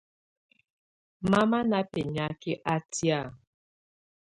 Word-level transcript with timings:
Mama 1.29 1.57
á 1.63 1.67
na 1.69 1.79
bɛniaka 1.91 2.51
átɛ̀á. 2.73 3.19